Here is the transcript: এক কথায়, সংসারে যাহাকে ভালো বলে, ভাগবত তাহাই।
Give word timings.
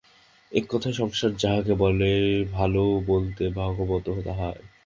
এক 0.51 0.65
কথায়, 0.69 0.93
সংসারে 0.93 1.35
যাহাকে 1.37 1.73
ভালো 2.53 2.81
বলে, 3.07 3.45
ভাগবত 3.55 4.05
তাহাই। 4.25 4.59